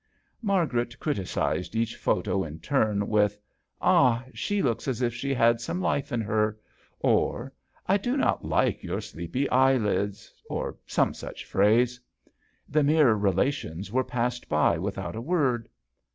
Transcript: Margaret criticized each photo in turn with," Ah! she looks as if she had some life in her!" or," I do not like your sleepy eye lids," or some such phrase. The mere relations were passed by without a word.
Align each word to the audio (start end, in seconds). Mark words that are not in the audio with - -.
Margaret 0.41 0.99
criticized 0.99 1.75
each 1.75 1.95
photo 1.95 2.43
in 2.43 2.59
turn 2.59 3.07
with," 3.07 3.37
Ah! 3.81 4.25
she 4.33 4.63
looks 4.63 4.87
as 4.87 5.03
if 5.03 5.13
she 5.13 5.31
had 5.31 5.61
some 5.61 5.79
life 5.79 6.11
in 6.11 6.21
her!" 6.21 6.57
or," 7.17 7.53
I 7.87 7.97
do 7.97 8.17
not 8.17 8.43
like 8.43 8.81
your 8.81 8.99
sleepy 8.99 9.47
eye 9.51 9.77
lids," 9.77 10.33
or 10.49 10.75
some 10.87 11.13
such 11.13 11.45
phrase. 11.45 11.99
The 12.67 12.81
mere 12.81 13.13
relations 13.13 13.91
were 13.91 14.03
passed 14.03 14.49
by 14.49 14.79
without 14.79 15.15
a 15.15 15.21
word. 15.21 15.69